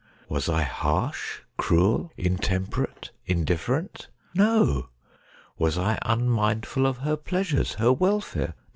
Was 0.27 0.49
I 0.49 0.63
harsh, 0.63 1.41
cruel, 1.57 2.11
intemperate, 2.17 3.11
indifferent? 3.27 4.07
No! 4.33 4.89
Was 5.59 5.77
I 5.77 5.99
unmindful 6.01 6.87
of 6.87 6.97
her 6.97 7.15
pleasures, 7.15 7.73
her 7.75 7.93
welfare 7.93 8.55